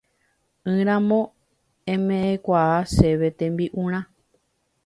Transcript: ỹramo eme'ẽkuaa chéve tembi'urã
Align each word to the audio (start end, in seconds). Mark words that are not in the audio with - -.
ỹramo 0.73 1.19
eme'ẽkuaa 1.93 2.77
chéve 2.93 3.29
tembi'urã 3.39 4.01